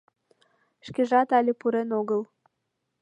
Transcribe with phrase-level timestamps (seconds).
[0.85, 2.21] Шкежат але пурен огыл.